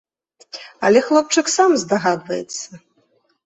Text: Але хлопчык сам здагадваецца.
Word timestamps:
Але 0.89 1.03
хлопчык 1.11 1.53
сам 1.59 1.77
здагадваецца. 1.85 2.85